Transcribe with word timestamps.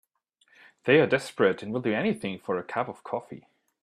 They're 0.85 1.05
desperate 1.05 1.61
and 1.61 1.71
will 1.71 1.79
do 1.81 1.93
anything 1.93 2.39
for 2.39 2.57
a 2.57 2.63
cup 2.63 2.87
of 2.89 3.03
coffee. 3.03 3.45